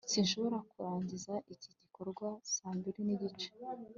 [0.11, 3.49] sinshobora kurangiza iki gikorwa saa mbiri n'igice